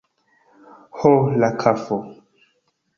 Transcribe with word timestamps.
Ho, 0.97 1.13
la 1.45 1.53
kafo! 1.61 2.03